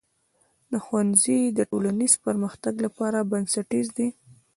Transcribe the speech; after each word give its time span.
ښوونځی 0.83 1.39
د 1.57 1.59
ټولنیز 1.71 2.13
پرمختګ 2.25 2.73
لپاره 2.85 3.27
بنسټیز 3.31 3.87
دی. 3.97 4.07